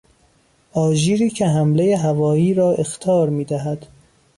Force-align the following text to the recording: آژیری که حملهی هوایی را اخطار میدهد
آژیری 0.73 1.29
که 1.29 1.47
حملهی 1.47 1.93
هوایی 1.93 2.53
را 2.53 2.71
اخطار 2.71 3.29
میدهد 3.29 3.85